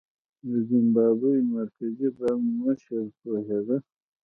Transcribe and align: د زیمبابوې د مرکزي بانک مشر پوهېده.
د 0.49 0.51
زیمبابوې 0.67 1.39
د 1.45 1.47
مرکزي 1.55 2.07
بانک 2.17 2.43
مشر 2.63 3.01
پوهېده. 3.19 3.77